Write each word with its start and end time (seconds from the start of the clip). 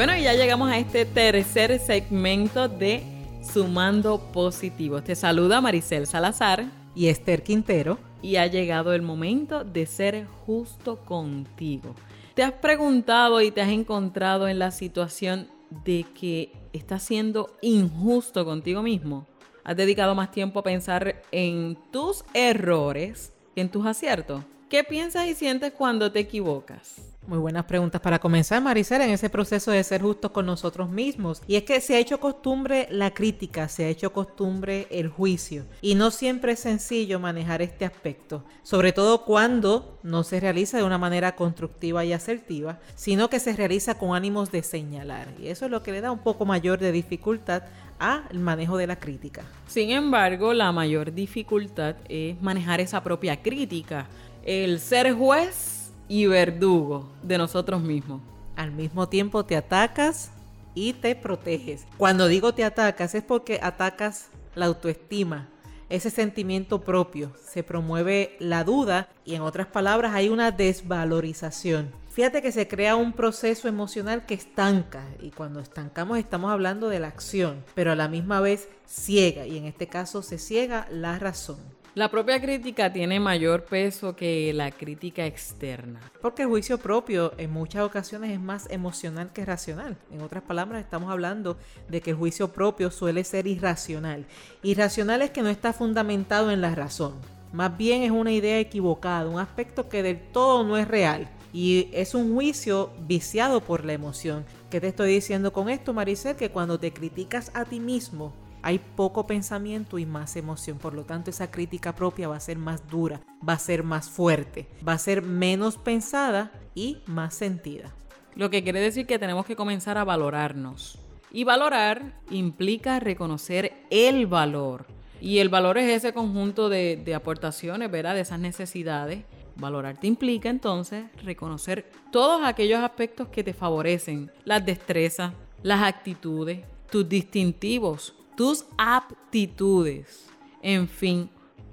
Bueno, 0.00 0.16
y 0.16 0.22
ya 0.22 0.32
llegamos 0.32 0.70
a 0.70 0.78
este 0.78 1.04
tercer 1.04 1.78
segmento 1.78 2.68
de 2.68 3.02
Sumando 3.42 4.32
Positivo. 4.32 5.02
Te 5.02 5.14
saluda 5.14 5.60
Maricel 5.60 6.06
Salazar 6.06 6.64
y 6.94 7.08
Esther 7.08 7.42
Quintero. 7.42 7.98
Y 8.22 8.36
ha 8.36 8.46
llegado 8.46 8.94
el 8.94 9.02
momento 9.02 9.62
de 9.62 9.84
ser 9.84 10.24
justo 10.46 11.00
contigo. 11.04 11.94
¿Te 12.32 12.42
has 12.42 12.52
preguntado 12.52 13.42
y 13.42 13.50
te 13.50 13.60
has 13.60 13.68
encontrado 13.68 14.48
en 14.48 14.58
la 14.58 14.70
situación 14.70 15.48
de 15.84 16.06
que 16.18 16.50
estás 16.72 17.02
siendo 17.02 17.54
injusto 17.60 18.46
contigo 18.46 18.80
mismo? 18.80 19.26
¿Has 19.64 19.76
dedicado 19.76 20.14
más 20.14 20.30
tiempo 20.30 20.60
a 20.60 20.64
pensar 20.64 21.20
en 21.30 21.76
tus 21.90 22.24
errores 22.32 23.34
que 23.54 23.60
en 23.60 23.68
tus 23.68 23.84
aciertos? 23.84 24.44
¿Qué 24.70 24.82
piensas 24.82 25.26
y 25.26 25.34
sientes 25.34 25.74
cuando 25.74 26.10
te 26.10 26.20
equivocas? 26.20 27.10
Muy 27.30 27.38
buenas 27.38 27.64
preguntas 27.66 28.00
para 28.00 28.18
comenzar, 28.18 28.60
Maricela, 28.60 29.04
en 29.04 29.12
ese 29.12 29.30
proceso 29.30 29.70
de 29.70 29.84
ser 29.84 30.02
justos 30.02 30.32
con 30.32 30.46
nosotros 30.46 30.90
mismos. 30.90 31.42
Y 31.46 31.54
es 31.54 31.62
que 31.62 31.80
se 31.80 31.94
ha 31.94 32.00
hecho 32.00 32.18
costumbre 32.18 32.88
la 32.90 33.14
crítica, 33.14 33.68
se 33.68 33.84
ha 33.84 33.88
hecho 33.88 34.12
costumbre 34.12 34.88
el 34.90 35.10
juicio. 35.10 35.64
Y 35.80 35.94
no 35.94 36.10
siempre 36.10 36.54
es 36.54 36.58
sencillo 36.58 37.20
manejar 37.20 37.62
este 37.62 37.84
aspecto, 37.84 38.42
sobre 38.64 38.92
todo 38.92 39.24
cuando 39.24 40.00
no 40.02 40.24
se 40.24 40.40
realiza 40.40 40.78
de 40.78 40.82
una 40.82 40.98
manera 40.98 41.36
constructiva 41.36 42.04
y 42.04 42.12
asertiva, 42.12 42.80
sino 42.96 43.30
que 43.30 43.38
se 43.38 43.54
realiza 43.54 43.96
con 43.96 44.16
ánimos 44.16 44.50
de 44.50 44.64
señalar. 44.64 45.28
Y 45.40 45.46
eso 45.50 45.66
es 45.66 45.70
lo 45.70 45.84
que 45.84 45.92
le 45.92 46.00
da 46.00 46.10
un 46.10 46.24
poco 46.24 46.46
mayor 46.46 46.80
de 46.80 46.90
dificultad 46.90 47.62
al 48.00 48.40
manejo 48.40 48.76
de 48.76 48.88
la 48.88 48.98
crítica. 48.98 49.44
Sin 49.68 49.90
embargo, 49.90 50.52
la 50.52 50.72
mayor 50.72 51.14
dificultad 51.14 51.94
es 52.08 52.42
manejar 52.42 52.80
esa 52.80 53.04
propia 53.04 53.40
crítica. 53.40 54.08
El 54.42 54.80
ser 54.80 55.12
juez 55.12 55.79
y 56.10 56.26
verdugo 56.26 57.08
de 57.22 57.38
nosotros 57.38 57.80
mismos. 57.80 58.20
Al 58.56 58.72
mismo 58.72 59.08
tiempo 59.08 59.44
te 59.46 59.56
atacas 59.56 60.32
y 60.74 60.92
te 60.92 61.14
proteges. 61.14 61.86
Cuando 61.96 62.26
digo 62.26 62.52
te 62.52 62.64
atacas 62.64 63.14
es 63.14 63.22
porque 63.22 63.60
atacas 63.62 64.26
la 64.56 64.66
autoestima, 64.66 65.48
ese 65.88 66.10
sentimiento 66.10 66.80
propio. 66.80 67.32
Se 67.40 67.62
promueve 67.62 68.36
la 68.40 68.64
duda 68.64 69.08
y 69.24 69.36
en 69.36 69.42
otras 69.42 69.68
palabras 69.68 70.12
hay 70.12 70.28
una 70.28 70.50
desvalorización. 70.50 71.92
Fíjate 72.10 72.42
que 72.42 72.50
se 72.50 72.66
crea 72.66 72.96
un 72.96 73.12
proceso 73.12 73.68
emocional 73.68 74.26
que 74.26 74.34
estanca 74.34 75.04
y 75.20 75.30
cuando 75.30 75.60
estancamos 75.60 76.18
estamos 76.18 76.50
hablando 76.50 76.88
de 76.88 76.98
la 76.98 77.06
acción, 77.06 77.64
pero 77.76 77.92
a 77.92 77.96
la 77.96 78.08
misma 78.08 78.40
vez 78.40 78.68
ciega 78.84 79.46
y 79.46 79.56
en 79.56 79.66
este 79.66 79.86
caso 79.86 80.22
se 80.22 80.38
ciega 80.38 80.88
la 80.90 81.20
razón. 81.20 81.60
La 81.96 82.08
propia 82.08 82.40
crítica 82.40 82.92
tiene 82.92 83.18
mayor 83.18 83.64
peso 83.64 84.14
que 84.14 84.52
la 84.54 84.70
crítica 84.70 85.26
externa. 85.26 85.98
Porque 86.22 86.42
el 86.42 86.48
juicio 86.48 86.78
propio 86.78 87.32
en 87.36 87.50
muchas 87.50 87.82
ocasiones 87.82 88.30
es 88.30 88.38
más 88.38 88.70
emocional 88.70 89.32
que 89.32 89.44
racional. 89.44 89.96
En 90.12 90.20
otras 90.22 90.44
palabras, 90.44 90.84
estamos 90.84 91.10
hablando 91.10 91.56
de 91.88 92.00
que 92.00 92.10
el 92.10 92.16
juicio 92.16 92.52
propio 92.52 92.92
suele 92.92 93.24
ser 93.24 93.48
irracional. 93.48 94.24
Irracional 94.62 95.20
es 95.22 95.30
que 95.30 95.42
no 95.42 95.48
está 95.48 95.72
fundamentado 95.72 96.52
en 96.52 96.60
la 96.60 96.76
razón. 96.76 97.14
Más 97.52 97.76
bien 97.76 98.02
es 98.02 98.12
una 98.12 98.30
idea 98.30 98.60
equivocada, 98.60 99.28
un 99.28 99.40
aspecto 99.40 99.88
que 99.88 100.04
del 100.04 100.20
todo 100.30 100.62
no 100.62 100.76
es 100.76 100.86
real. 100.86 101.28
Y 101.52 101.88
es 101.92 102.14
un 102.14 102.32
juicio 102.32 102.92
viciado 103.08 103.62
por 103.62 103.84
la 103.84 103.94
emoción. 103.94 104.44
¿Qué 104.70 104.80
te 104.80 104.86
estoy 104.86 105.12
diciendo 105.12 105.52
con 105.52 105.68
esto, 105.68 105.92
Maricel? 105.92 106.36
Que 106.36 106.50
cuando 106.50 106.78
te 106.78 106.92
criticas 106.92 107.50
a 107.52 107.64
ti 107.64 107.80
mismo, 107.80 108.32
hay 108.62 108.78
poco 108.78 109.26
pensamiento 109.26 109.98
y 109.98 110.06
más 110.06 110.36
emoción. 110.36 110.78
Por 110.78 110.94
lo 110.94 111.04
tanto, 111.04 111.30
esa 111.30 111.50
crítica 111.50 111.94
propia 111.94 112.28
va 112.28 112.36
a 112.36 112.40
ser 112.40 112.58
más 112.58 112.88
dura, 112.88 113.20
va 113.46 113.54
a 113.54 113.58
ser 113.58 113.82
más 113.82 114.08
fuerte, 114.08 114.68
va 114.86 114.94
a 114.94 114.98
ser 114.98 115.22
menos 115.22 115.76
pensada 115.76 116.52
y 116.74 116.98
más 117.06 117.34
sentida. 117.34 117.92
Lo 118.34 118.50
que 118.50 118.62
quiere 118.62 118.80
decir 118.80 119.06
que 119.06 119.18
tenemos 119.18 119.46
que 119.46 119.56
comenzar 119.56 119.98
a 119.98 120.04
valorarnos. 120.04 120.98
Y 121.32 121.44
valorar 121.44 122.14
implica 122.30 123.00
reconocer 123.00 123.72
el 123.90 124.26
valor. 124.26 124.86
Y 125.20 125.38
el 125.38 125.48
valor 125.48 125.78
es 125.78 125.90
ese 125.90 126.12
conjunto 126.12 126.68
de, 126.68 127.12
aportaciones, 127.14 127.90
¿verdad? 127.90 128.14
De 128.14 128.22
esas 128.22 128.40
necesidades. 128.40 129.24
Valorarte 129.56 130.06
implica 130.06 130.48
entonces 130.48 131.04
reconocer 131.22 131.90
todos 132.10 132.42
aquellos 132.44 132.80
aspectos 132.80 133.28
que 133.28 133.44
te 133.44 133.52
favorecen, 133.52 134.30
las 134.44 134.64
destrezas, 134.64 135.32
las 135.62 135.82
actitudes, 135.82 136.60
tus 136.90 137.06
distintivos, 137.08 138.14
tus 138.40 138.64
aptitudes. 138.78 140.24
En 140.62 140.88
fin, 140.88 141.28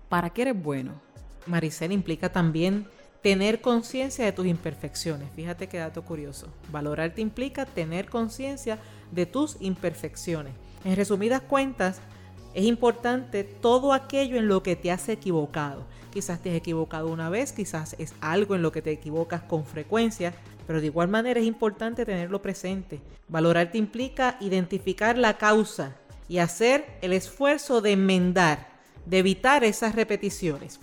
¿para 0.10 0.32
qué 0.32 0.42
eres 0.42 0.62
bueno? 0.62 1.00
Maricel 1.46 1.94
implica 1.94 2.30
también 2.34 2.88
tener 3.24 3.62
conciencia 3.62 4.26
de 4.26 4.34
tus 4.34 4.46
imperfecciones. 4.48 5.30
Fíjate 5.34 5.70
qué 5.70 5.78
dato 5.78 6.04
curioso. 6.04 6.50
Valorarte 6.70 7.22
implica 7.22 7.66
tener 7.66 8.10
conciencia 8.10 8.80
de 9.14 9.26
tus 9.26 9.56
imperfecciones. 9.62 10.52
En 10.84 10.98
resumidas 10.98 11.40
cuentas, 11.40 12.02
es 12.54 12.66
importante 12.66 13.46
todo 13.46 13.94
aquello 13.94 14.36
en 14.36 14.50
lo 14.50 14.62
que 14.62 14.76
te 14.76 14.92
has 14.92 15.08
equivocado. 15.08 15.86
Quizás 16.12 16.42
te 16.42 16.50
has 16.50 16.58
equivocado 16.58 17.08
una 17.08 17.30
vez, 17.30 17.54
quizás 17.54 17.96
es 17.98 18.14
algo 18.20 18.56
en 18.56 18.62
lo 18.62 18.74
que 18.74 18.82
te 18.82 18.92
equivocas 18.92 19.42
con 19.42 19.66
frecuencia, 19.66 20.34
pero 20.68 20.82
de 20.82 20.88
igual 20.88 21.08
manera 21.08 21.40
es 21.40 21.46
importante 21.46 22.06
tenerlo 22.06 22.42
presente. 22.42 23.00
Valorarte 23.30 23.78
implica 23.78 24.36
identificar 24.42 25.18
la 25.18 25.38
causa 25.38 25.96
y 26.28 26.40
hacer 26.40 26.86
el 27.02 27.14
esfuerzo 27.14 27.82
de 27.82 27.94
enmendar, 27.94 28.68
de 29.06 29.20
evitar 29.20 29.64
esas 29.64 29.96
repeticiones. 29.96 30.80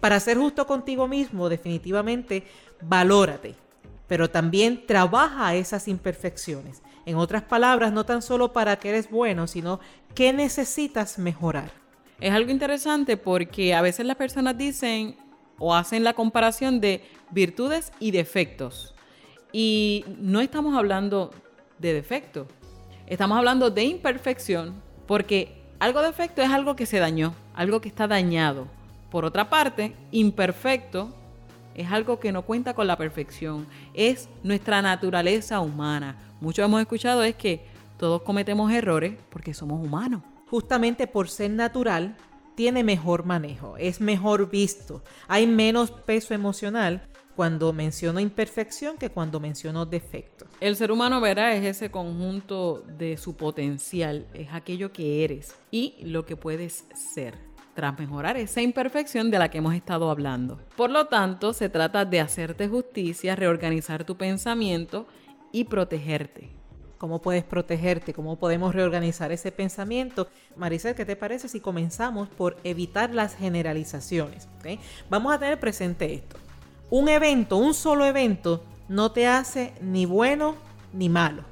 Para 0.00 0.20
ser 0.20 0.38
justo 0.38 0.66
contigo 0.66 1.08
mismo, 1.08 1.48
definitivamente, 1.48 2.44
valórate, 2.82 3.54
pero 4.06 4.30
también 4.30 4.86
trabaja 4.86 5.54
esas 5.54 5.88
imperfecciones. 5.88 6.82
En 7.04 7.16
otras 7.16 7.42
palabras, 7.42 7.92
no 7.92 8.04
tan 8.04 8.22
solo 8.22 8.52
para 8.52 8.76
que 8.76 8.90
eres 8.90 9.10
bueno, 9.10 9.46
sino 9.46 9.80
que 10.14 10.32
necesitas 10.32 11.18
mejorar. 11.18 11.70
Es 12.20 12.32
algo 12.32 12.50
interesante 12.50 13.16
porque 13.16 13.74
a 13.74 13.82
veces 13.82 14.06
las 14.06 14.16
personas 14.16 14.56
dicen 14.56 15.16
o 15.58 15.74
hacen 15.74 16.04
la 16.04 16.14
comparación 16.14 16.80
de 16.80 17.02
virtudes 17.30 17.92
y 17.98 18.10
defectos. 18.10 18.94
Y 19.52 20.04
no 20.18 20.40
estamos 20.40 20.76
hablando 20.76 21.32
de 21.78 21.92
defectos, 21.92 22.46
Estamos 23.06 23.38
hablando 23.38 23.70
de 23.70 23.84
imperfección 23.84 24.82
porque 25.06 25.62
algo 25.78 26.02
defecto 26.02 26.42
es 26.42 26.50
algo 26.50 26.74
que 26.74 26.86
se 26.86 26.98
dañó, 26.98 27.34
algo 27.54 27.80
que 27.80 27.88
está 27.88 28.08
dañado. 28.08 28.66
Por 29.12 29.24
otra 29.24 29.48
parte, 29.48 29.94
imperfecto 30.10 31.14
es 31.76 31.92
algo 31.92 32.18
que 32.18 32.32
no 32.32 32.42
cuenta 32.42 32.74
con 32.74 32.88
la 32.88 32.96
perfección, 32.96 33.68
es 33.94 34.28
nuestra 34.42 34.82
naturaleza 34.82 35.60
humana. 35.60 36.16
Muchos 36.40 36.64
hemos 36.64 36.80
escuchado 36.80 37.22
es 37.22 37.36
que 37.36 37.64
todos 37.96 38.22
cometemos 38.22 38.72
errores 38.72 39.14
porque 39.30 39.54
somos 39.54 39.80
humanos. 39.84 40.22
Justamente 40.50 41.06
por 41.06 41.28
ser 41.28 41.52
natural, 41.52 42.16
tiene 42.56 42.82
mejor 42.82 43.24
manejo, 43.24 43.76
es 43.76 44.00
mejor 44.00 44.50
visto, 44.50 45.04
hay 45.28 45.46
menos 45.46 45.92
peso 45.92 46.34
emocional 46.34 47.02
cuando 47.36 47.72
menciono 47.72 48.18
imperfección 48.18 48.96
que 48.96 49.10
cuando 49.10 49.38
menciono 49.38 49.84
defecto. 49.84 50.46
El 50.58 50.74
ser 50.74 50.90
humano, 50.90 51.20
verá, 51.20 51.54
es 51.54 51.64
ese 51.64 51.90
conjunto 51.90 52.82
de 52.98 53.18
su 53.18 53.36
potencial, 53.36 54.26
es 54.32 54.48
aquello 54.52 54.90
que 54.90 55.22
eres 55.22 55.54
y 55.70 55.94
lo 56.02 56.24
que 56.24 56.34
puedes 56.34 56.86
ser 56.94 57.34
tras 57.74 57.98
mejorar 57.98 58.38
esa 58.38 58.62
imperfección 58.62 59.30
de 59.30 59.38
la 59.38 59.50
que 59.50 59.58
hemos 59.58 59.74
estado 59.74 60.10
hablando. 60.10 60.58
Por 60.76 60.90
lo 60.90 61.08
tanto, 61.08 61.52
se 61.52 61.68
trata 61.68 62.06
de 62.06 62.20
hacerte 62.20 62.68
justicia, 62.68 63.36
reorganizar 63.36 64.04
tu 64.04 64.16
pensamiento 64.16 65.06
y 65.52 65.64
protegerte. 65.64 66.48
¿Cómo 66.96 67.20
puedes 67.20 67.44
protegerte? 67.44 68.14
¿Cómo 68.14 68.36
podemos 68.38 68.74
reorganizar 68.74 69.30
ese 69.30 69.52
pensamiento? 69.52 70.28
Maricel, 70.56 70.94
¿qué 70.94 71.04
te 71.04 71.16
parece 71.16 71.48
si 71.48 71.60
comenzamos 71.60 72.30
por 72.30 72.56
evitar 72.64 73.14
las 73.14 73.36
generalizaciones? 73.36 74.48
Vamos 75.10 75.34
a 75.34 75.38
tener 75.38 75.60
presente 75.60 76.14
esto. 76.14 76.38
Un 76.88 77.08
evento, 77.08 77.56
un 77.56 77.74
solo 77.74 78.06
evento, 78.06 78.62
no 78.88 79.10
te 79.10 79.26
hace 79.26 79.72
ni 79.80 80.06
bueno 80.06 80.54
ni 80.92 81.08
malo. 81.08 81.42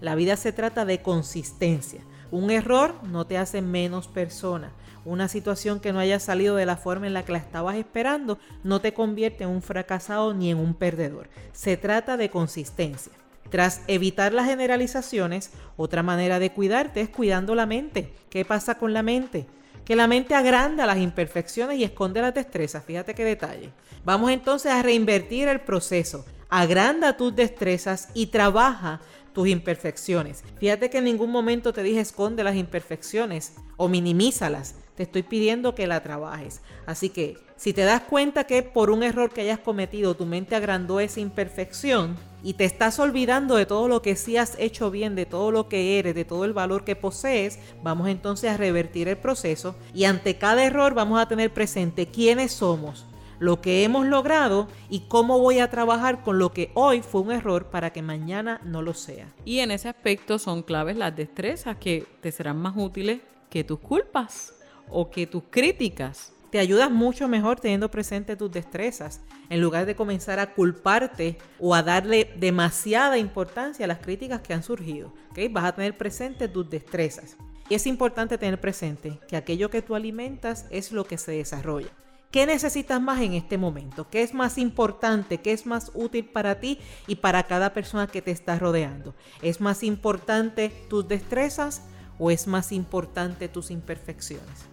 La 0.00 0.14
vida 0.14 0.36
se 0.36 0.52
trata 0.52 0.84
de 0.84 1.02
consistencia. 1.02 2.00
Un 2.30 2.52
error 2.52 2.94
no 3.02 3.26
te 3.26 3.36
hace 3.36 3.60
menos 3.60 4.06
persona. 4.06 4.70
Una 5.04 5.26
situación 5.26 5.80
que 5.80 5.92
no 5.92 5.98
haya 5.98 6.20
salido 6.20 6.54
de 6.54 6.66
la 6.66 6.76
forma 6.76 7.08
en 7.08 7.12
la 7.12 7.24
que 7.24 7.32
la 7.32 7.38
estabas 7.38 7.74
esperando 7.74 8.38
no 8.62 8.80
te 8.80 8.94
convierte 8.94 9.42
en 9.42 9.50
un 9.50 9.62
fracasado 9.62 10.32
ni 10.32 10.52
en 10.52 10.58
un 10.58 10.74
perdedor. 10.74 11.28
Se 11.52 11.76
trata 11.76 12.16
de 12.16 12.30
consistencia. 12.30 13.12
Tras 13.50 13.82
evitar 13.88 14.32
las 14.32 14.46
generalizaciones, 14.46 15.50
otra 15.76 16.04
manera 16.04 16.38
de 16.38 16.52
cuidarte 16.52 17.00
es 17.00 17.08
cuidando 17.08 17.56
la 17.56 17.66
mente. 17.66 18.14
¿Qué 18.30 18.44
pasa 18.44 18.76
con 18.76 18.92
la 18.92 19.02
mente? 19.02 19.46
Que 19.84 19.96
la 19.96 20.06
mente 20.06 20.34
agranda 20.34 20.86
las 20.86 20.98
imperfecciones 20.98 21.78
y 21.78 21.84
esconde 21.84 22.20
las 22.20 22.34
destrezas. 22.34 22.84
Fíjate 22.84 23.14
qué 23.14 23.24
detalle. 23.24 23.70
Vamos 24.04 24.30
entonces 24.30 24.72
a 24.72 24.82
reinvertir 24.82 25.48
el 25.48 25.60
proceso. 25.60 26.24
Agranda 26.48 27.16
tus 27.16 27.34
destrezas 27.34 28.08
y 28.14 28.26
trabaja 28.26 29.00
tus 29.34 29.48
imperfecciones. 29.48 30.44
Fíjate 30.58 30.88
que 30.88 30.98
en 30.98 31.04
ningún 31.04 31.30
momento 31.30 31.72
te 31.72 31.82
dije 31.82 32.00
esconde 32.00 32.44
las 32.44 32.56
imperfecciones 32.56 33.54
o 33.76 33.88
minimízalas. 33.88 34.76
Te 34.94 35.02
estoy 35.02 35.24
pidiendo 35.24 35.74
que 35.74 35.88
la 35.88 36.02
trabajes. 36.02 36.62
Así 36.86 37.10
que 37.10 37.36
si 37.56 37.72
te 37.72 37.82
das 37.82 38.02
cuenta 38.02 38.44
que 38.44 38.62
por 38.62 38.90
un 38.90 39.02
error 39.02 39.32
que 39.32 39.40
hayas 39.40 39.58
cometido 39.58 40.14
tu 40.14 40.24
mente 40.24 40.54
agrandó 40.54 41.00
esa 41.00 41.20
imperfección 41.20 42.16
y 42.44 42.54
te 42.54 42.64
estás 42.64 42.98
olvidando 42.98 43.56
de 43.56 43.66
todo 43.66 43.88
lo 43.88 44.02
que 44.02 44.16
sí 44.16 44.36
has 44.36 44.56
hecho 44.58 44.90
bien, 44.90 45.14
de 45.16 45.26
todo 45.26 45.50
lo 45.50 45.68
que 45.68 45.98
eres, 45.98 46.14
de 46.14 46.24
todo 46.24 46.44
el 46.44 46.52
valor 46.52 46.84
que 46.84 46.94
posees, 46.94 47.58
vamos 47.82 48.08
entonces 48.08 48.50
a 48.50 48.56
revertir 48.56 49.08
el 49.08 49.16
proceso 49.16 49.74
y 49.92 50.04
ante 50.04 50.36
cada 50.36 50.64
error 50.64 50.94
vamos 50.94 51.20
a 51.20 51.26
tener 51.26 51.52
presente 51.52 52.06
quiénes 52.06 52.52
somos, 52.52 53.06
lo 53.38 53.60
que 53.60 53.84
hemos 53.84 54.06
logrado 54.06 54.68
y 54.88 55.00
cómo 55.00 55.38
voy 55.38 55.58
a 55.58 55.70
trabajar 55.70 56.22
con 56.22 56.38
lo 56.38 56.52
que 56.52 56.70
hoy 56.74 57.02
fue 57.02 57.22
un 57.22 57.32
error 57.32 57.66
para 57.66 57.92
que 57.92 58.02
mañana 58.02 58.60
no 58.64 58.82
lo 58.82 58.94
sea. 58.94 59.32
Y 59.44 59.60
en 59.60 59.70
ese 59.70 59.88
aspecto 59.88 60.38
son 60.38 60.62
claves 60.62 60.96
las 60.96 61.14
destrezas 61.14 61.76
que 61.76 62.06
te 62.20 62.32
serán 62.32 62.58
más 62.58 62.74
útiles 62.76 63.20
que 63.50 63.64
tus 63.64 63.78
culpas 63.78 64.54
o 64.88 65.10
que 65.10 65.26
tus 65.26 65.44
críticas. 65.50 66.32
Te 66.50 66.58
ayudas 66.60 66.90
mucho 66.90 67.26
mejor 67.26 67.58
teniendo 67.58 67.90
presente 67.90 68.36
tus 68.36 68.50
destrezas, 68.50 69.20
en 69.50 69.60
lugar 69.60 69.86
de 69.86 69.96
comenzar 69.96 70.38
a 70.38 70.54
culparte 70.54 71.36
o 71.58 71.74
a 71.74 71.82
darle 71.82 72.32
demasiada 72.36 73.18
importancia 73.18 73.84
a 73.84 73.88
las 73.88 73.98
críticas 73.98 74.40
que 74.40 74.54
han 74.54 74.62
surgido. 74.62 75.12
¿okay? 75.30 75.48
Vas 75.48 75.64
a 75.64 75.74
tener 75.74 75.98
presente 75.98 76.46
tus 76.46 76.70
destrezas. 76.70 77.36
Y 77.68 77.74
es 77.74 77.86
importante 77.86 78.38
tener 78.38 78.60
presente 78.60 79.18
que 79.26 79.36
aquello 79.36 79.70
que 79.70 79.82
tú 79.82 79.94
alimentas 79.94 80.66
es 80.70 80.92
lo 80.92 81.04
que 81.04 81.18
se 81.18 81.32
desarrolla. 81.32 81.90
¿Qué 82.34 82.46
necesitas 82.46 83.00
más 83.00 83.20
en 83.20 83.34
este 83.34 83.58
momento? 83.58 84.08
¿Qué 84.10 84.24
es 84.24 84.34
más 84.34 84.58
importante? 84.58 85.38
¿Qué 85.38 85.52
es 85.52 85.66
más 85.66 85.92
útil 85.94 86.24
para 86.24 86.58
ti 86.58 86.80
y 87.06 87.14
para 87.14 87.44
cada 87.44 87.72
persona 87.72 88.08
que 88.08 88.22
te 88.22 88.32
está 88.32 88.58
rodeando? 88.58 89.14
¿Es 89.40 89.60
más 89.60 89.84
importante 89.84 90.72
tus 90.90 91.06
destrezas 91.06 91.84
o 92.18 92.32
es 92.32 92.48
más 92.48 92.72
importante 92.72 93.46
tus 93.46 93.70
imperfecciones? 93.70 94.66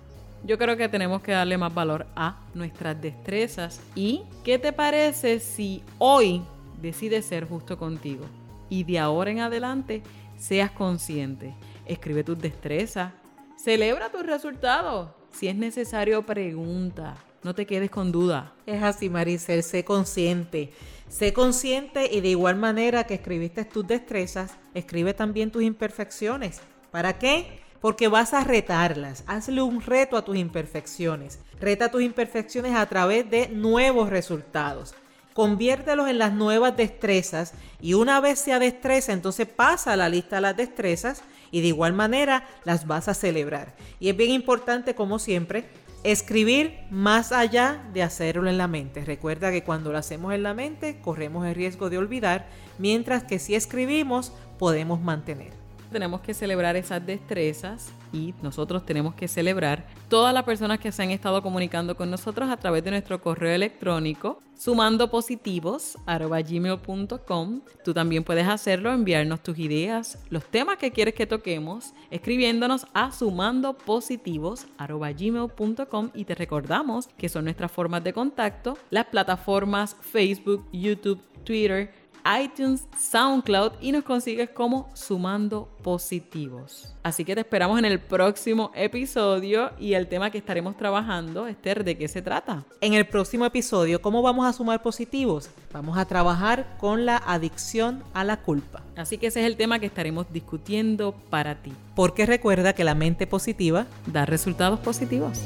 Yo 0.43 0.57
creo 0.57 0.75
que 0.75 0.89
tenemos 0.89 1.21
que 1.21 1.33
darle 1.33 1.55
más 1.59 1.71
valor 1.71 2.07
a 2.15 2.41
nuestras 2.55 2.99
destrezas. 2.99 3.79
¿Y 3.93 4.23
qué 4.43 4.57
te 4.57 4.73
parece 4.73 5.39
si 5.39 5.83
hoy 5.99 6.41
decides 6.81 7.27
ser 7.27 7.47
justo 7.47 7.77
contigo? 7.77 8.25
Y 8.69 8.85
de 8.85 8.97
ahora 8.97 9.29
en 9.29 9.39
adelante 9.39 10.01
seas 10.35 10.71
consciente. 10.71 11.53
Escribe 11.85 12.23
tus 12.23 12.39
destrezas. 12.39 13.13
Celebra 13.55 14.09
tus 14.09 14.25
resultados. 14.25 15.11
Si 15.31 15.47
es 15.47 15.55
necesario, 15.55 16.25
pregunta. 16.25 17.17
No 17.43 17.55
te 17.55 17.65
quedes 17.65 17.89
con 17.89 18.11
duda. 18.11 18.53
Es 18.67 18.83
así, 18.83 19.09
Maricel, 19.09 19.63
sé 19.63 19.83
consciente. 19.83 20.71
Sé 21.09 21.33
consciente 21.33 22.07
y 22.11 22.21
de 22.21 22.29
igual 22.29 22.55
manera 22.55 23.05
que 23.05 23.15
escribiste 23.15 23.65
tus 23.65 23.85
destrezas, 23.85 24.55
escribe 24.75 25.13
también 25.15 25.51
tus 25.51 25.63
imperfecciones. 25.63 26.61
¿Para 26.91 27.17
qué? 27.17 27.59
Porque 27.81 28.07
vas 28.07 28.33
a 28.33 28.43
retarlas. 28.43 29.23
Hazle 29.25 29.63
un 29.63 29.81
reto 29.81 30.17
a 30.17 30.23
tus 30.23 30.37
imperfecciones. 30.37 31.39
Reta 31.59 31.89
tus 31.89 32.03
imperfecciones 32.03 32.75
a 32.75 32.85
través 32.85 33.29
de 33.29 33.49
nuevos 33.49 34.09
resultados. 34.09 34.93
Conviértelos 35.33 36.09
en 36.09 36.19
las 36.19 36.33
nuevas 36.33 36.77
destrezas 36.77 37.53
y 37.81 37.95
una 37.95 38.19
vez 38.19 38.37
sea 38.37 38.59
destreza, 38.59 39.13
entonces 39.13 39.47
pasa 39.47 39.93
a 39.93 39.97
la 39.97 40.09
lista 40.09 40.35
de 40.35 40.41
las 40.41 40.57
destrezas 40.57 41.23
y 41.51 41.61
de 41.61 41.67
igual 41.67 41.93
manera 41.93 42.47
las 42.63 42.87
vas 42.87 43.07
a 43.07 43.13
celebrar. 43.13 43.73
Y 43.99 44.09
es 44.09 44.17
bien 44.17 44.31
importante, 44.31 44.95
como 44.95 45.19
siempre, 45.19 45.65
Escribir 46.03 46.79
más 46.89 47.31
allá 47.31 47.83
de 47.93 48.01
hacerlo 48.01 48.49
en 48.49 48.57
la 48.57 48.67
mente. 48.67 49.05
Recuerda 49.05 49.51
que 49.51 49.63
cuando 49.63 49.91
lo 49.91 49.99
hacemos 49.99 50.33
en 50.33 50.41
la 50.41 50.55
mente 50.55 50.99
corremos 50.99 51.45
el 51.45 51.53
riesgo 51.53 51.91
de 51.91 51.99
olvidar, 51.99 52.47
mientras 52.79 53.23
que 53.23 53.37
si 53.37 53.53
escribimos 53.53 54.33
podemos 54.57 54.99
mantener 54.99 55.60
tenemos 55.91 56.21
que 56.21 56.33
celebrar 56.33 56.75
esas 56.75 57.05
destrezas 57.05 57.91
y 58.13 58.33
nosotros 58.41 58.85
tenemos 58.85 59.13
que 59.15 59.27
celebrar 59.27 59.87
todas 60.09 60.33
las 60.33 60.43
personas 60.43 60.79
que 60.79 60.91
se 60.91 61.03
han 61.03 61.11
estado 61.11 61.41
comunicando 61.41 61.95
con 61.95 62.09
nosotros 62.09 62.49
a 62.49 62.57
través 62.57 62.83
de 62.83 62.91
nuestro 62.91 63.21
correo 63.21 63.53
electrónico 63.53 64.39
sumando 64.57 65.09
positivos 65.09 65.97
gmail.com. 66.05 67.61
Tú 67.83 67.93
también 67.93 68.23
puedes 68.23 68.47
hacerlo, 68.47 68.91
enviarnos 68.91 69.41
tus 69.41 69.57
ideas, 69.57 70.19
los 70.29 70.45
temas 70.45 70.77
que 70.77 70.91
quieres 70.91 71.15
que 71.15 71.25
toquemos, 71.25 71.93
escribiéndonos 72.11 72.85
a 72.93 73.11
sumando 73.11 73.73
positivos 73.73 74.67
gmail.com 74.77 76.09
y 76.13 76.25
te 76.25 76.35
recordamos 76.35 77.07
que 77.17 77.29
son 77.29 77.45
nuestras 77.45 77.71
formas 77.71 78.03
de 78.03 78.13
contacto, 78.13 78.77
las 78.91 79.05
plataformas 79.05 79.95
Facebook, 80.01 80.67
YouTube, 80.71 81.21
Twitter, 81.43 82.00
iTunes, 82.43 82.87
SoundCloud 82.97 83.73
y 83.81 83.91
nos 83.91 84.03
consigues 84.03 84.49
como 84.49 84.89
Sumando 84.93 85.69
Positivos. 85.81 86.93
Así 87.03 87.25
que 87.25 87.33
te 87.33 87.41
esperamos 87.41 87.79
en 87.79 87.85
el 87.85 87.99
próximo 87.99 88.71
episodio 88.75 89.71
y 89.79 89.93
el 89.93 90.07
tema 90.07 90.29
que 90.29 90.37
estaremos 90.37 90.77
trabajando, 90.77 91.47
Esther, 91.47 91.83
¿de 91.83 91.97
qué 91.97 92.07
se 92.07 92.21
trata? 92.21 92.63
En 92.79 92.93
el 92.93 93.07
próximo 93.07 93.45
episodio, 93.45 94.01
¿cómo 94.01 94.21
vamos 94.21 94.45
a 94.45 94.53
sumar 94.53 94.81
positivos? 94.81 95.49
Vamos 95.71 95.97
a 95.97 96.05
trabajar 96.05 96.77
con 96.79 97.05
la 97.05 97.17
adicción 97.17 98.03
a 98.13 98.23
la 98.23 98.41
culpa. 98.41 98.83
Así 98.95 99.17
que 99.17 99.27
ese 99.27 99.41
es 99.41 99.47
el 99.47 99.57
tema 99.57 99.79
que 99.79 99.87
estaremos 99.87 100.31
discutiendo 100.31 101.15
para 101.29 101.61
ti. 101.61 101.73
Porque 101.95 102.25
recuerda 102.25 102.73
que 102.73 102.83
la 102.83 102.95
mente 102.95 103.25
positiva 103.25 103.87
da 104.05 104.25
resultados 104.25 104.79
positivos. 104.79 105.39